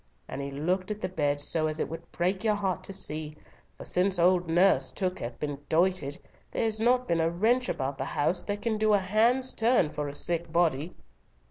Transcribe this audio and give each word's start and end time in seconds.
And 0.27 0.41
he 0.41 0.49
looked 0.49 0.89
at 0.89 0.99
the 0.99 1.07
bed 1.09 1.39
so 1.39 1.67
as 1.67 1.79
it 1.79 1.87
would 1.87 2.11
break 2.11 2.43
your 2.43 2.55
heart 2.55 2.83
to 2.85 2.91
see, 2.91 3.33
for 3.77 3.85
since 3.85 4.17
old 4.17 4.47
Nurse 4.47 4.91
Took 4.91 5.19
hath 5.19 5.37
been 5.39 5.59
doited, 5.69 6.17
there's 6.51 6.79
not 6.81 7.07
been 7.07 7.21
a 7.21 7.29
wench 7.29 7.69
about 7.69 7.99
the 7.99 8.05
house 8.05 8.41
that 8.45 8.63
can 8.63 8.79
do 8.79 8.93
a 8.93 8.97
hand's 8.99 9.53
turn 9.53 9.91
for 9.91 10.07
a 10.09 10.15
sick 10.15 10.51
body." 10.51 10.95